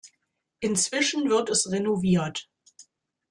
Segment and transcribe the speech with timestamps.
[0.61, 2.49] Inzwischen wird es renoviert.